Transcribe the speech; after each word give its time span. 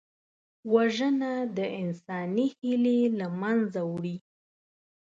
وژنه 0.73 1.31
د 1.57 1.59
انساني 1.81 2.47
هیلې 2.59 2.99
له 3.19 3.27
منځه 3.41 3.81
وړي 3.91 4.17